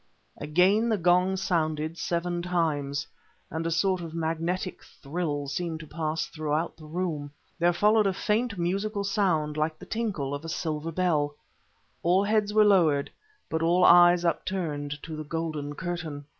[0.39, 3.05] Again the gong sounded seven times,
[3.51, 7.29] and a sort of magnetic thrill seemed to pass throughout the room.
[7.59, 11.35] There followed a faint, musical sound, like the tinkle of a silver bell.
[12.01, 13.11] All heads were lowered,
[13.47, 16.25] but all eyes upturned to the golden curtain.